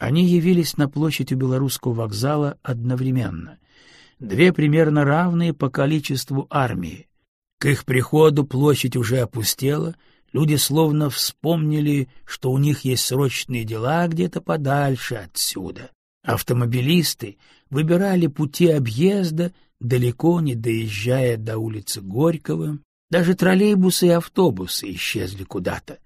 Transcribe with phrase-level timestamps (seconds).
[0.00, 3.58] Они явились на площадь у Белорусского вокзала одновременно.
[4.18, 7.06] Две примерно равные по количеству армии.
[7.58, 9.94] К их приходу площадь уже опустела,
[10.32, 15.90] люди словно вспомнили, что у них есть срочные дела где-то подальше отсюда.
[16.24, 17.36] Автомобилисты
[17.68, 22.78] выбирали пути объезда, далеко не доезжая до улицы Горького.
[23.10, 25.98] Даже троллейбусы и автобусы исчезли куда-то.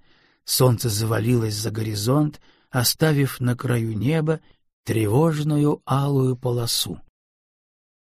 [0.44, 2.40] Солнце завалилось за горизонт,
[2.74, 4.40] оставив на краю неба
[4.84, 7.00] тревожную алую полосу.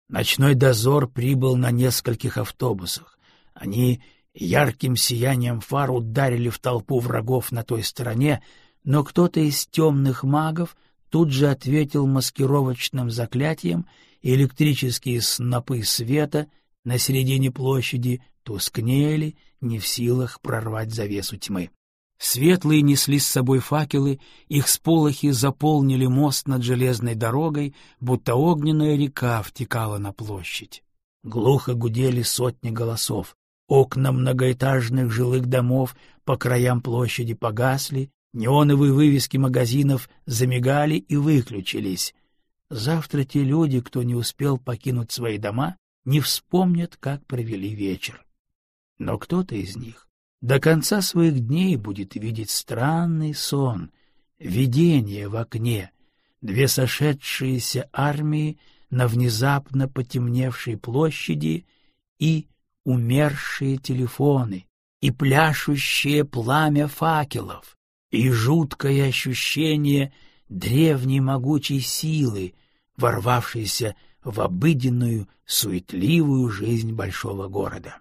[0.09, 3.19] Ночной дозор прибыл на нескольких автобусах.
[3.55, 4.03] Они
[4.35, 8.43] ярким сиянием фар ударили в толпу врагов на той стороне,
[8.83, 10.77] но кто-то из темных магов
[11.11, 13.87] тут же ответил маскировочным заклятием,
[14.21, 16.49] и электрические снопы света
[16.85, 21.71] на середине площади тускнели, не в силах прорвать завесу тьмы.
[22.19, 29.43] Светлые несли с собой факелы, их сполохи заполнили мост над железной дорогой, будто огненная река
[29.43, 30.83] втекала на площадь.
[31.23, 33.37] Глухо гудели сотни голосов.
[33.69, 42.15] Окна многоэтажных жилых домов по краям площади погасли, неоновые вывески магазинов замигали и выключились.
[42.71, 48.25] Завтра те люди, кто не успел покинуть свои дома, не вспомнят, как провели вечер.
[48.99, 50.07] Но кто-то из них
[50.41, 53.91] до конца своих дней будет видеть странный сон,
[54.39, 55.91] видение в окне,
[56.41, 58.59] две сошедшиеся армии
[58.91, 61.67] на внезапно потемневшей площади
[62.19, 62.47] и
[62.85, 64.67] умершие телефоны,
[65.01, 67.77] и пляшущее пламя факелов,
[68.11, 70.13] и жуткое ощущение
[70.49, 72.55] древней могучей силы,
[72.97, 77.99] ворвавшейся в обыденную, суетливую жизнь большого города.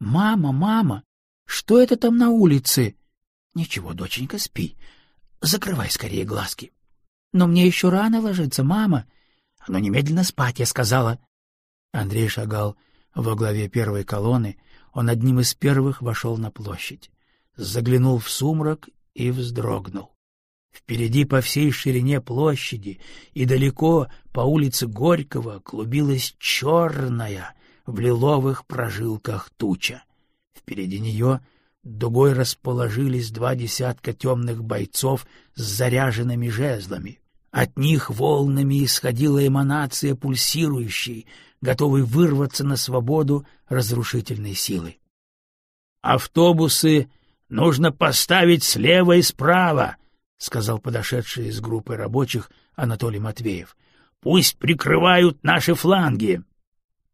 [0.00, 1.02] «Мама, мама!»
[1.48, 2.94] Что это там на улице?—
[3.54, 4.76] Ничего, доченька, спи.
[5.40, 6.72] Закрывай скорее глазки.—
[7.32, 9.06] Но мне еще рано ложиться, мама.—
[9.66, 11.18] Ну, немедленно спать, я сказала.
[11.90, 12.76] Андрей шагал
[13.14, 14.58] во главе первой колонны.
[14.92, 17.10] Он одним из первых вошел на площадь.
[17.56, 20.14] Заглянул в сумрак и вздрогнул.
[20.70, 23.00] Впереди по всей ширине площади
[23.32, 27.54] и далеко по улице Горького клубилась черная
[27.86, 30.04] в лиловых прожилках туча.
[30.68, 31.40] Впереди нее
[31.82, 37.20] дугой расположились два десятка темных бойцов с заряженными жезлами.
[37.50, 41.26] От них волнами исходила эманация пульсирующей,
[41.62, 44.98] готовой вырваться на свободу разрушительной силы.
[46.02, 47.08] «Автобусы
[47.48, 49.96] нужно поставить слева и справа»,—
[50.36, 53.74] сказал подошедший из группы рабочих Анатолий Матвеев.
[54.20, 56.42] «Пусть прикрывают наши фланги».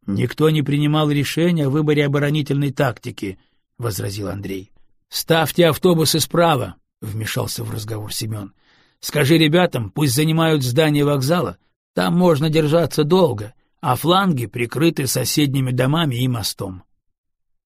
[0.06, 3.38] Никто не принимал решения о выборе оборонительной тактики,—
[3.78, 4.70] возразил Андрей.—
[5.09, 8.53] Ставьте автобусы справа,— вмешался в разговор Семен.—
[9.00, 11.59] Скажи ребятам, пусть занимают здание вокзала.
[11.94, 16.82] Там можно держаться долго, а фланги прикрыты соседними домами и мостом.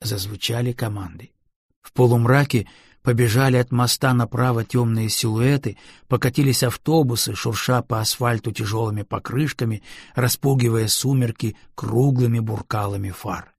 [0.00, 1.32] Зазвучали команды.
[1.80, 2.68] В полумраке
[3.08, 9.82] побежали от моста направо темные силуэты, покатились автобусы, шурша по асфальту тяжелыми покрышками,
[10.14, 13.54] распугивая сумерки круглыми буркалами фар.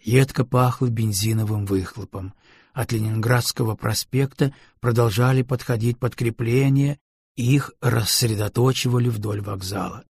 [0.00, 2.32] Едко пахло бензиновым выхлопом.
[2.74, 7.00] От Ленинградского проспекта продолжали подходить подкрепления,
[7.34, 10.04] их рассредоточивали вдоль вокзала.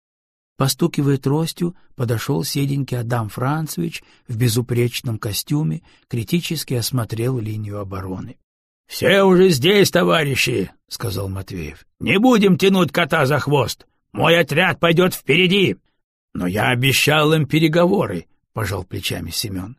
[0.57, 8.37] Постукивая тростью, подошел седенький Адам Францевич в безупречном костюме, критически осмотрел линию обороны.—
[8.87, 13.87] Все уже здесь, товарищи,— сказал Матвеев.— Не будем тянуть кота за хвост.
[14.11, 15.77] Мой отряд пойдет впереди.—
[16.33, 19.77] Но я обещал им переговоры,— пожал плечами Семен.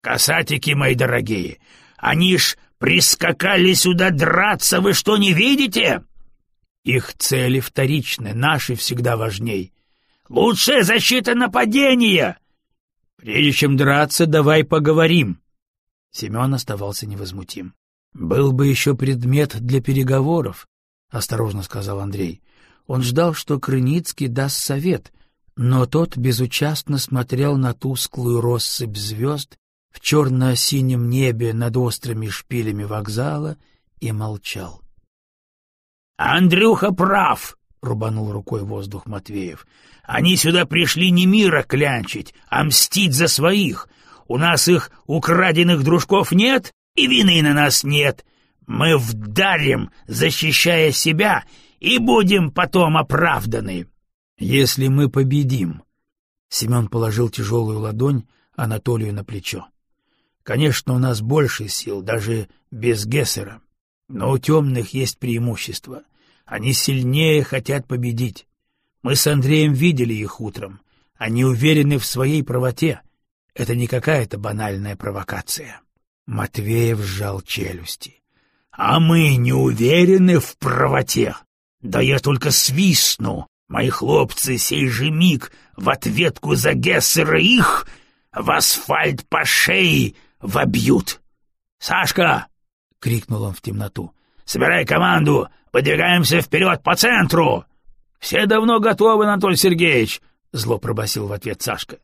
[0.00, 1.58] Касатики мои дорогие,
[1.96, 6.04] они ж прискакали сюда драться, вы что, не видите?
[6.84, 9.72] Их цели вторичны, наши всегда важней.
[10.28, 12.38] Лучшая защита нападения!
[13.16, 15.40] Прежде чем драться, давай поговорим.
[16.12, 17.74] Семен оставался невозмутим.
[18.14, 20.66] Был бы еще предмет для переговоров,—
[21.10, 22.42] осторожно сказал Андрей.
[22.86, 25.12] Он ждал, что Крыницкий даст совет,
[25.56, 29.56] но тот безучастно смотрел на тусклую россыпь звезд
[29.90, 33.56] в черно-синем небе над острыми шпилями вокзала
[34.00, 34.82] и молчал.—
[36.16, 39.66] Андрюха прав!— рубанул рукой воздух Матвеев.—
[40.02, 43.88] Они сюда пришли не мира клянчить, а мстить за своих.
[44.26, 48.24] У нас их украденных дружков нет, и вины на нас нет.
[48.66, 51.44] Мы вдарим, защищая себя,
[51.80, 53.86] и будем потом оправданы.—
[54.38, 55.82] Если мы победим.
[56.48, 58.24] Семен положил тяжелую ладонь
[58.54, 59.66] Анатолию на плечо.
[60.42, 63.60] Конечно, у нас больше сил, даже без Гессера.
[64.08, 66.02] Но у темных есть преимущество.
[66.46, 68.46] Они сильнее хотят победить.
[69.02, 70.80] Мы с Андреем видели их утром.
[71.16, 73.02] Они уверены в своей правоте.
[73.54, 75.82] Это не какая-то банальная провокация.
[76.28, 78.22] Матвеев сжал челюсти.—
[78.70, 81.34] А мы не уверены в правоте.
[81.80, 83.46] Да я только свистну.
[83.66, 87.86] Мои хлопцы сей же миг в ответку за Гессера их
[88.30, 91.22] в асфальт по шее вобьют.—
[91.78, 92.48] Сашка!—
[93.00, 94.12] крикнул он в темноту.—
[94.44, 95.48] Собирай команду!
[95.70, 97.64] Подвигаемся вперед по центру!—
[98.20, 100.20] Все давно готовы, Анатолий Сергеевич!—
[100.52, 101.96] зло пробасил в ответ Сашка.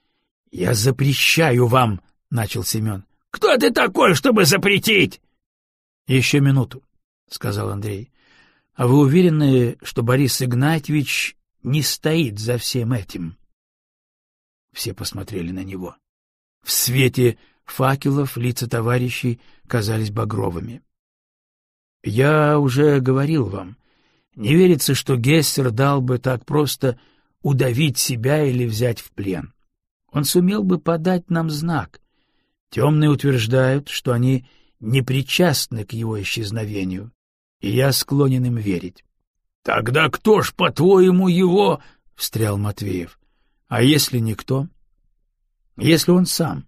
[0.50, 2.00] —Я запрещаю вам!—
[2.30, 3.04] начал Семен.—
[3.36, 5.20] Кто ты такой, чтобы запретить?—
[6.06, 6.82] Еще минуту,—
[7.28, 8.10] сказал Андрей.—
[8.74, 13.36] А вы уверены, что Борис Игнатьевич не стоит за всем этим?
[14.72, 15.96] Все посмотрели на него.
[16.64, 17.36] В свете
[17.66, 19.38] факелов лица товарищей
[19.68, 20.80] казались багровыми.—
[22.02, 23.76] Я уже говорил вам,
[24.34, 26.98] не верится, что Гессер дал бы так просто
[27.42, 29.52] удавить себя или взять в плен.
[30.10, 32.00] Он сумел бы подать нам знак.
[32.70, 34.46] Темные утверждают, что они
[34.80, 37.12] не причастны к его исчезновению,
[37.60, 39.04] и я склонен им верить.—
[39.62, 41.82] Тогда кто ж, по-твоему, его...—
[42.14, 43.18] встрял Матвеев.—
[43.68, 44.68] А если никто?—
[45.76, 46.66] Если он сам.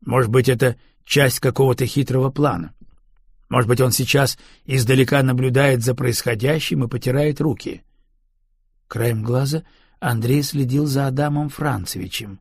[0.00, 2.74] Может быть, это часть какого-то хитрого плана.
[3.48, 7.82] Может быть, он сейчас издалека наблюдает за происходящим и потирает руки.
[8.88, 9.64] Краем глаза
[10.00, 12.40] Андрей следил за Адамом Францевичем.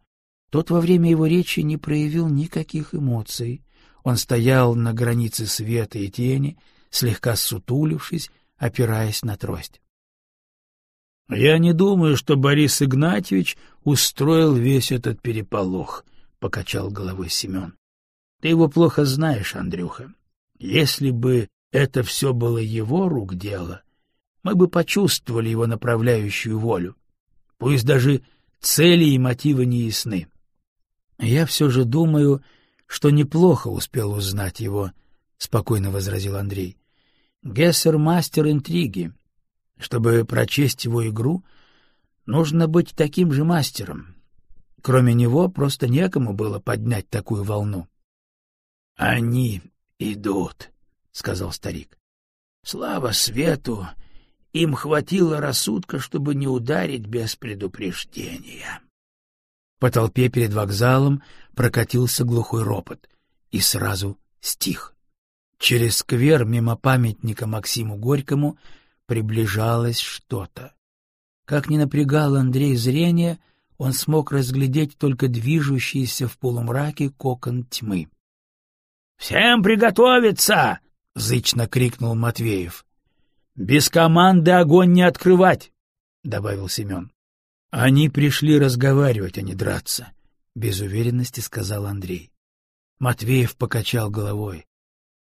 [0.50, 3.64] Тот во время его речи не проявил никаких эмоций.
[4.04, 6.58] Он стоял на границе света и тени,
[6.90, 9.82] слегка сутулившись, опираясь на трость.—
[11.30, 16.06] Я не думаю, что Борис Игнатьевич устроил весь этот переполох,—
[16.40, 17.76] покачал головой Семен.—
[18.42, 20.14] Ты его плохо знаешь, Андрюха.
[20.58, 23.82] Если бы это все было его рук дело,
[24.42, 26.96] мы бы почувствовали его направляющую волю.
[27.58, 28.22] Пусть даже
[28.62, 30.30] цели и мотивы не ясны.
[31.20, 32.44] Я все же думаю,
[32.86, 34.92] что неплохо успел узнать его,—
[35.38, 36.78] спокойно возразил Андрей.
[37.44, 39.14] Гессер— мастер интриги.
[39.78, 41.44] Чтобы прочесть его игру,
[42.26, 44.16] нужно быть таким же мастером.
[44.82, 47.88] Кроме него просто некому было поднять такую волну.—
[48.96, 49.62] Они
[50.00, 50.72] идут,—
[51.12, 51.98] сказал старик.—
[52.64, 53.88] Слава свету!
[54.54, 58.82] Им хватило рассудка, чтобы не ударить без предупреждения.
[59.80, 61.22] По толпе перед вокзалом
[61.56, 63.08] прокатился глухой ропот
[63.52, 64.96] и сразу стих.
[65.60, 68.58] Через сквер мимо памятника Максиму Горькому
[69.06, 70.74] приближалось что-то.
[71.46, 73.40] Как ни напрягал Андрей зрение,
[73.78, 78.10] он смог разглядеть только движущийся в полумраке кокон тьмы.
[79.18, 80.80] «Всем приготовиться!»—
[81.16, 82.86] зычно крикнул Матвеев.
[83.56, 85.72] «Без команды огонь не открывать!»—
[86.24, 87.12] добавил Семен.
[87.70, 90.12] «Они пришли разговаривать, а не драться»,—
[90.56, 92.32] без уверенности сказал Андрей.
[93.00, 94.66] Матвеев покачал головой.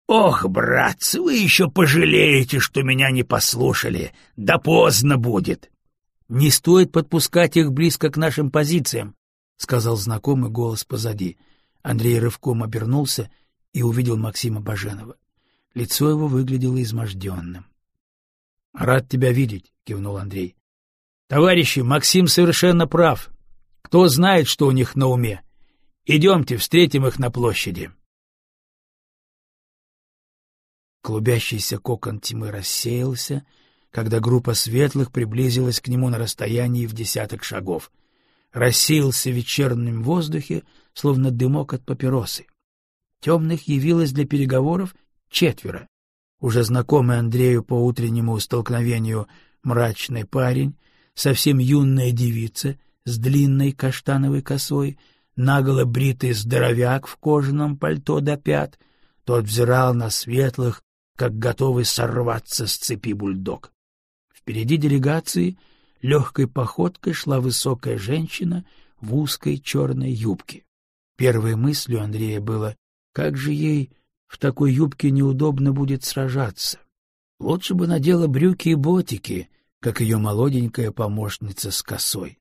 [0.08, 4.14] «Ох, братцы, вы еще пожалеете, что меня не послушали.
[4.36, 5.72] Да поздно будет!»
[6.28, 9.16] «Не стоит подпускать их близко к нашим позициям»,—
[9.58, 11.38] сказал знакомый голос позади.
[11.82, 13.32] Андрей рывком обернулся—
[13.74, 15.18] и увидел Максима Баженова.
[15.74, 17.66] Лицо его выглядело изможденным.—
[18.74, 20.56] Рад тебя видеть,— кивнул Андрей.—
[21.34, 23.32] Товарищи, Максим совершенно прав.
[23.82, 25.42] Кто знает, что у них на уме.
[26.06, 27.90] Идемте, встретим их на площади.
[31.02, 33.44] Клубящийся кокон тьмы рассеялся,
[33.90, 37.92] когда группа светлых приблизилась к нему на расстоянии в десяток шагов.
[38.52, 40.62] Рассеялся в вечернем воздухе,
[40.94, 42.46] словно дымок от папиросы.
[43.22, 44.94] Темных явилось для переговоров
[45.32, 45.88] четверо.
[46.40, 49.28] Уже знакомый Андрею по утреннему столкновению
[49.64, 50.76] мрачный парень,
[51.16, 54.98] совсем юная девица с длинной каштановой косой,
[55.36, 58.80] наголо бритый здоровяк в кожаном пальто до пят,
[59.26, 60.82] тот взирал на светлых,
[61.16, 63.72] как готовый сорваться с цепи бульдог.
[64.34, 65.58] Впереди делегации
[66.02, 68.66] легкой походкой шла высокая женщина
[69.00, 70.66] в узкой черной юбке.
[71.16, 72.76] Первой мыслью Андрея было
[73.14, 73.92] как же ей
[74.28, 76.80] в такой юбке неудобно будет сражаться?
[77.40, 79.50] Лучше бы надела брюки и ботики,
[79.84, 82.40] как ее молоденькая помощница с косой.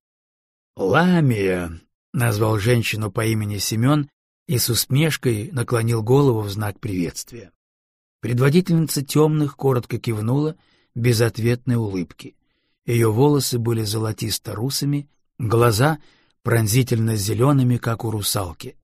[0.77, 1.73] «Ламия!»—
[2.13, 4.09] назвал женщину по имени Семен
[4.47, 7.51] и с усмешкой наклонил голову в знак приветствия.
[8.21, 10.55] Предводительница темных коротко кивнула,
[10.95, 12.37] без ответной улыбки.
[12.87, 15.09] Ее волосы были золотисто-русыми,
[15.39, 15.99] глаза
[16.45, 18.77] пронзительно зелеными, как у русалки.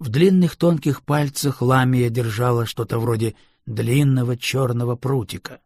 [0.00, 3.36] В длинных тонких пальцах ламия держала что-то вроде
[3.66, 5.60] длинного черного прутика.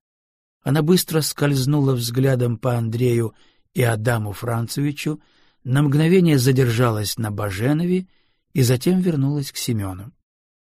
[0.63, 3.35] Она быстро скользнула взглядом по Андрею
[3.75, 5.21] и Адаму Францевичу,
[5.65, 8.09] на мгновение задержалась на Баженове
[8.53, 10.13] и затем вернулась к Семену.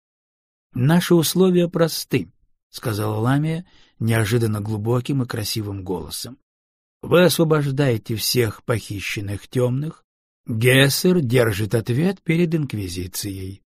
[0.73, 2.31] —Наши условия просты,—
[2.69, 3.65] сказала Ламия
[3.99, 6.37] неожиданно глубоким и красивым голосом.—
[7.01, 10.03] Вы освобождаете всех похищенных темных.
[10.45, 13.61] Гессер держит ответ перед Инквизицией.—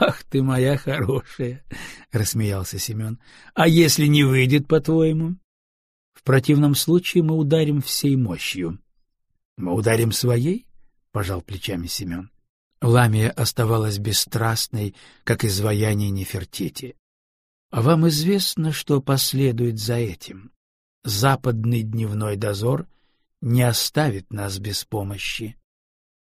[0.00, 1.62] Ах ты моя хорошая!—
[2.12, 3.18] рассмеялся Семен.—
[3.54, 5.36] А если не выйдет, по-твоему?—
[6.14, 8.78] В противном случае мы ударим всей мощью.—
[9.58, 10.66] Мы ударим своей?—
[11.12, 12.30] пожал плечами Семен.
[12.80, 14.94] Ламия оставалась бесстрастной,
[15.24, 16.96] как изваяние Нефертити.
[17.70, 20.52] А вам известно, что последует за этим?
[21.04, 22.88] Западный дневной дозор
[23.40, 25.56] не оставит нас без помощи.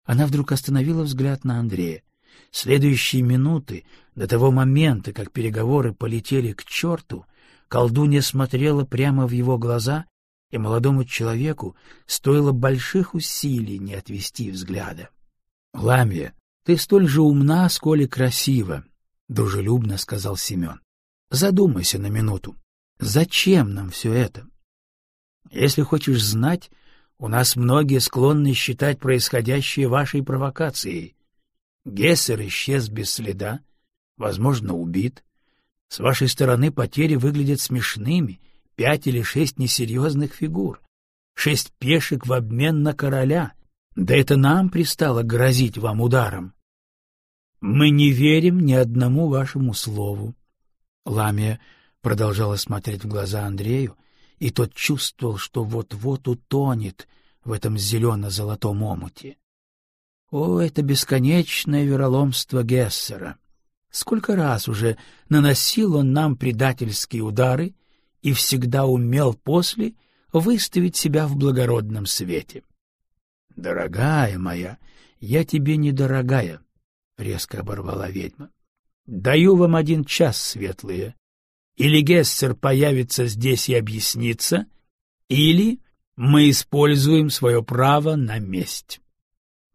[0.04, 2.02] Она вдруг остановила взгляд на Андрея.
[2.50, 7.26] Следующие минуты, до того момента, как переговоры полетели к черту,
[7.68, 10.06] колдунья смотрела прямо в его глаза,
[10.50, 11.76] и молодому человеку
[12.06, 15.10] стоило больших усилий не отвести взгляда.—
[15.74, 18.84] Ламия, ты столь же умна, сколь и красива,—
[19.28, 20.80] дружелюбно сказал Семен.—
[21.30, 22.56] Задумайся на минуту.
[22.98, 24.46] Зачем нам все это?
[25.50, 26.70] Если хочешь знать,
[27.18, 31.14] у нас многие склонны считать происходящее вашей провокацией.
[31.88, 33.60] Гессер исчез без следа,
[34.18, 35.24] возможно, убит.
[35.88, 38.40] С вашей стороны потери выглядят смешными,
[38.74, 40.82] пять или шесть несерьезных фигур,
[41.34, 43.54] шесть пешек в обмен на короля.
[43.96, 46.52] Да это нам пристало грозить вам ударом.
[47.60, 50.34] Мы не верим ни одному вашему слову.
[51.06, 51.58] Ламия
[52.02, 53.96] продолжала смотреть в глаза Андрею,
[54.38, 57.08] и тот чувствовал, что вот-вот утонет
[57.44, 59.38] в этом зелено-золотом омуте.
[60.30, 63.38] О, это бесконечное вероломство Гессера!
[63.90, 64.98] Сколько раз уже
[65.30, 67.74] наносил он нам предательские удары
[68.20, 69.94] и всегда умел после
[70.30, 72.62] выставить себя в благородном свете.—
[73.56, 74.78] Дорогая моя,
[75.20, 76.60] я тебе недорогая,—
[77.16, 78.50] резко оборвала ведьма.—
[79.06, 81.16] Даю вам один час, светлые.
[81.76, 84.66] Или Гессер появится здесь и объяснится,
[85.28, 85.80] или
[86.16, 89.00] мы используем свое право на месть.—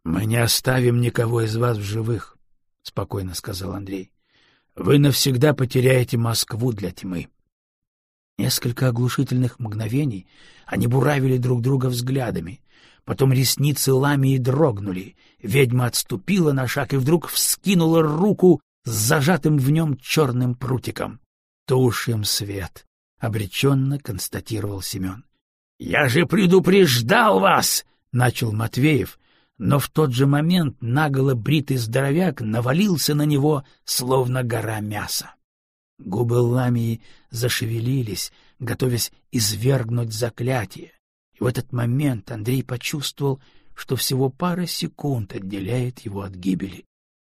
[0.04, 2.36] Мы не оставим никого из вас в живых,—
[2.82, 4.12] спокойно сказал Андрей.—
[4.76, 7.28] Вы навсегда потеряете Москву для тьмы.
[8.36, 10.26] Несколько оглушительных мгновений
[10.66, 12.60] они буравили друг друга взглядами.
[13.04, 15.16] Потом ресницы Ламии дрогнули.
[15.40, 21.20] Ведьма отступила на шаг и вдруг вскинула руку с зажатым в нем черным прутиком.
[21.66, 22.86] «Тушим свет»,—
[23.18, 25.24] обреченно констатировал Семен.
[25.78, 29.18] «Я же предупреждал вас!»— начал Матвеев,
[29.58, 35.34] но в тот же момент наголо бритый здоровяк навалился на него, словно гора мяса.
[35.98, 40.92] Губы Ламии зашевелились, готовясь извергнуть заклятие.
[41.34, 43.40] И в этот момент Андрей почувствовал,
[43.74, 46.84] что всего пара секунд отделяет его от гибели.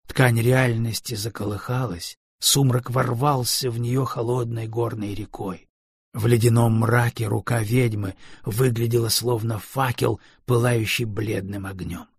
[0.07, 5.67] Ткань реальности заколыхалась, сумрак ворвался в нее холодной горной рекой.
[6.13, 12.10] В ледяном мраке рука ведьмы выглядела словно факел, пылающий бледным огнем.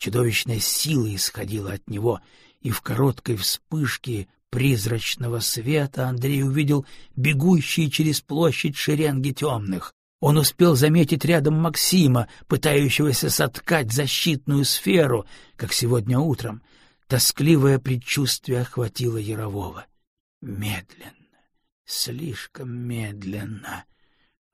[0.00, 2.22] Чудовищная сила исходила от него,
[2.62, 9.92] и в короткой вспышке призрачного света Андрей увидел бегущие через площадь шеренги темных.
[10.20, 15.26] Он успел заметить рядом Максима, пытающегося соткать защитную сферу,
[15.56, 16.62] как сегодня утром.
[17.06, 19.84] Тоскливое предчувствие охватило Ярового.
[20.40, 21.12] Медленно,
[21.84, 23.84] слишком медленно.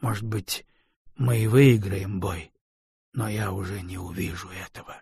[0.01, 0.67] Может быть,
[1.17, 2.51] мы и выиграем бой,
[3.13, 5.01] но я уже не увижу этого.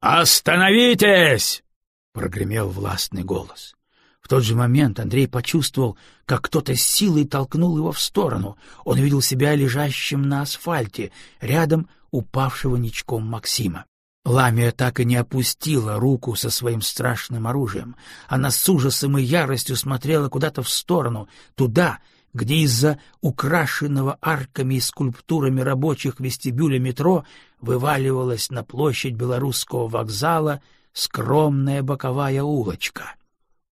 [0.00, 1.62] «Остановитесь!»—
[2.12, 3.74] прогремел властный голос.
[4.20, 8.58] В тот же момент Андрей почувствовал, как кто-то с силой толкнул его в сторону.
[8.84, 13.84] Он видел себя лежащим на асфальте, рядом упавшего ничком Максима.
[14.24, 17.94] Ламия так и не опустила руку со своим страшным оружием.
[18.26, 22.00] Она с ужасом и яростью смотрела куда-то в сторону, туда,
[22.36, 27.24] где из-за украшенного арками и скульптурами рабочих вестибюля метро
[27.62, 30.60] вываливалась на площадь белорусского вокзала
[30.92, 33.14] скромная боковая улочка.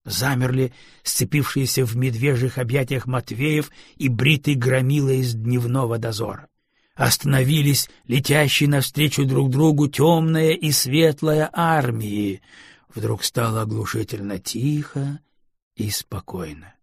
[0.06, 6.48] Замерли сцепившиеся в медвежьих объятиях Матвеев и бритый громила из дневного дозора.
[6.96, 12.42] Остановились летящие навстречу друг другу темная и светлая армии.
[12.94, 15.20] Вдруг стало оглушительно тихо
[15.76, 16.76] и спокойно.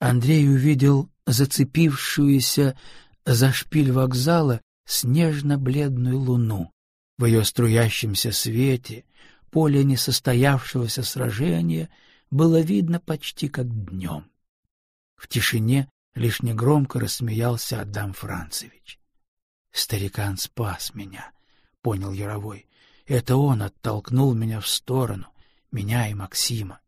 [0.00, 2.78] Андрей увидел зацепившуюся
[3.24, 6.72] за шпиль вокзала снежно-бледную луну.
[7.18, 9.04] В ее струящемся свете
[9.50, 11.88] поле несостоявшегося сражения—
[12.30, 14.30] было видно почти как днем.
[15.16, 18.98] В тишине Лишь негромко рассмеялся Адам Францевич.
[19.70, 21.30] Старикан спас меня,
[21.80, 22.66] понял Яровой.
[23.06, 25.28] Это он оттолкнул меня в сторону,
[25.70, 26.80] меня и Максима.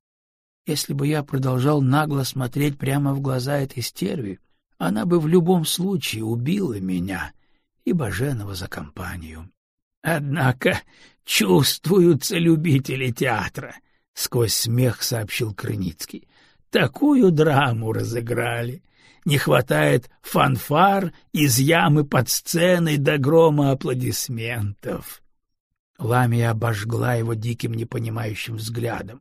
[0.66, 4.38] Если бы я продолжал нагло смотреть прямо в глаза этой стерви,
[4.78, 7.32] она бы в любом случае убила меня
[7.84, 9.50] и Баженова за компанию.
[10.02, 10.80] Однако
[11.24, 13.74] чувствуются любители театра,—
[14.14, 16.28] сквозь смех сообщил Крыницкий.
[16.70, 18.82] Такую драму разыграли.
[19.24, 25.22] Не хватает фанфар из ямы под сценой до грома аплодисментов.
[25.98, 29.20] Ламия обожгла его диким непонимающим взглядом,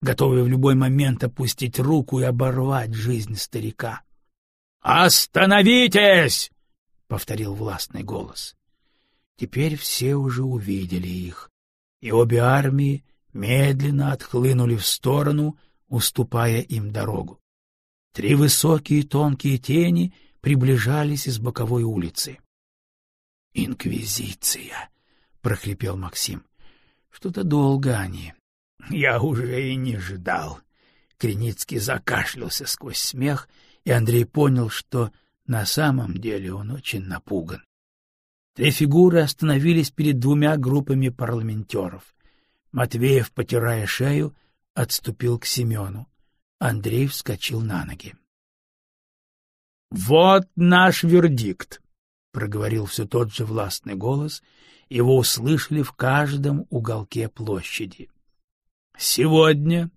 [0.00, 4.02] готовая в любой момент опустить руку и оборвать жизнь старика.
[4.80, 6.50] «Остановитесь!»—
[7.08, 8.56] повторил властный голос.
[9.36, 11.50] Теперь все уже увидели их,
[12.00, 17.40] и обе армии медленно отхлынули в сторону, уступая им дорогу.
[18.12, 22.38] Три высокие тонкие тени приближались из боковой улицы.
[23.52, 24.90] «Инквизиция!»—
[25.42, 26.44] прохрипел Максим.
[27.10, 28.34] «Что-то долго они.
[28.88, 30.60] Я уже и не ждал».
[31.20, 33.48] Креницкий закашлялся сквозь смех,
[33.84, 35.12] и Андрей понял, что
[35.46, 37.62] на самом деле он очень напуган.
[38.54, 42.14] Три фигуры остановились перед двумя группами парламентеров.
[42.72, 44.34] Матвеев, потирая шею,
[44.74, 46.08] отступил к Семену.
[46.58, 48.14] Андрей вскочил на ноги.—
[49.90, 51.82] Вот наш вердикт,—
[52.32, 54.42] проговорил все тот же властный голос.
[54.88, 58.08] Его услышали в каждом уголке площади.—
[58.96, 59.90] Сегодня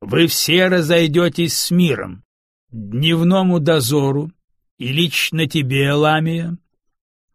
[0.00, 2.24] вы все разойдетесь с миром,
[2.70, 4.30] дневному дозору
[4.78, 6.56] и лично тебе, Ламия.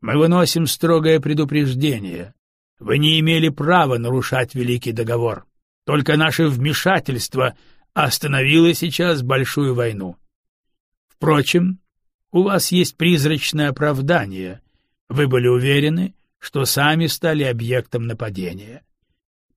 [0.02, 2.34] Мы выносим строгое предупреждение.
[2.80, 5.46] Вы не имели права нарушать Великий договор.
[5.86, 7.58] Только наше вмешательство
[7.94, 10.18] остановила сейчас большую войну.
[11.08, 11.80] Впрочем,
[12.32, 14.62] у вас есть призрачное оправдание.
[15.08, 18.84] Вы были уверены, что сами стали объектом нападения.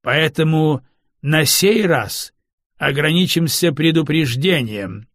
[0.03, 0.85] Поэтому
[1.27, 2.33] на сей раз
[2.77, 5.09] ограничимся предупреждением.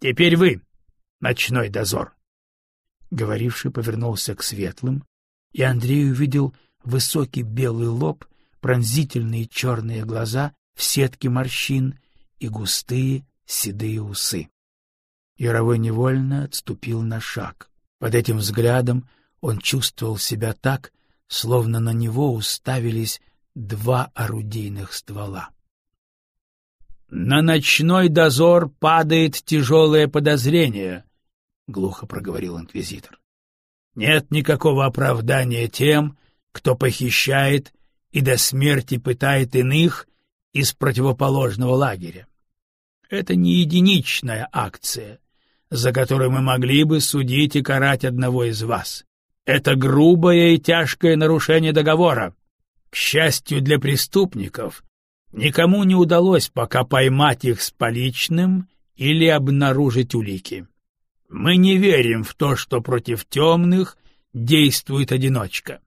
[0.00, 0.62] Теперь вы,
[1.18, 2.14] ночной дозор.
[3.10, 5.02] Говоривший повернулся к светлым,
[5.50, 6.54] и Андрей увидел
[6.84, 8.26] высокий белый лоб,
[8.60, 11.98] пронзительные черные глаза в сетке морщин
[12.38, 14.50] и густые седые усы.
[15.36, 17.68] Яровой невольно отступил на шаг.
[17.98, 19.08] Под этим взглядом
[19.40, 20.92] он чувствовал себя так,
[21.26, 23.20] словно на него уставились
[23.66, 25.50] два орудийных ствола.
[27.10, 31.04] «На ночной дозор падает тяжелое подозрение»,—
[31.66, 33.18] глухо проговорил инквизитор.
[33.94, 36.16] «Нет никакого оправдания тем,
[36.52, 37.72] кто похищает
[38.12, 40.06] и до смерти пытает иных
[40.52, 42.26] из противоположного лагеря.
[43.10, 45.18] Это не единичная акция,
[45.70, 49.04] за которую мы могли бы судить и карать одного из вас.
[49.46, 52.34] Это грубое и тяжкое нарушение договора.
[52.90, 54.82] К счастью для преступников,
[55.32, 60.66] никому не удалось пока поймать их с поличным или обнаружить улики.
[61.28, 63.98] Мы не верим в то, что против темных
[64.32, 65.80] действует одиночка.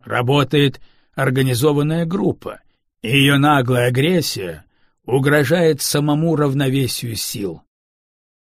[0.00, 0.80] Работает
[1.14, 2.60] организованная группа,
[3.02, 4.64] и ее наглая агрессия
[5.04, 7.62] угрожает самому равновесию сил.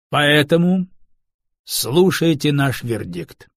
[0.10, 0.88] Поэтому
[1.64, 3.48] слушайте наш вердикт.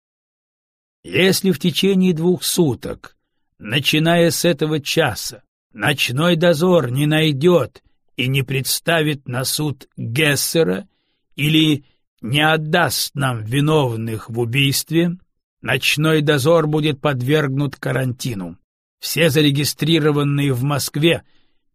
[1.03, 3.17] Если в течение двух суток,
[3.63, 7.83] начиная с этого часа, ночной дозор не найдет
[8.17, 10.89] и не представит на суд Гессера
[11.37, 11.85] или
[12.21, 15.17] не отдаст нам виновных в убийстве,
[15.61, 18.59] ночной дозор будет подвергнут карантину.
[18.99, 21.23] Все зарегистрированные в Москве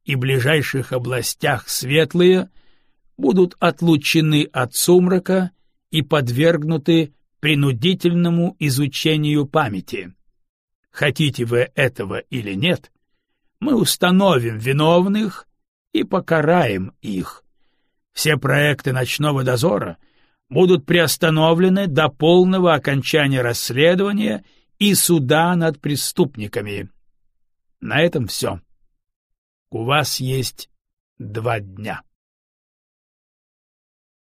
[0.04, 2.50] и ближайших областях светлые
[3.18, 5.52] будут отлучены от сумрака
[5.90, 10.14] и подвергнуты принудительному изучению памяти.
[10.98, 12.92] Хотите вы этого или нет,
[13.60, 15.48] мы установим виновных
[15.94, 17.44] и покараем их.
[18.14, 20.00] Все проекты ночного дозора
[20.50, 24.44] будут приостановлены до полного окончания расследования
[24.80, 26.90] и суда над преступниками.
[27.80, 28.60] На этом все.
[29.70, 30.68] У вас есть
[31.20, 32.02] два дня.